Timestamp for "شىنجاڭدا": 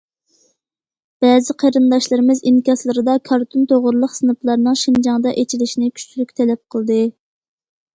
4.89-5.39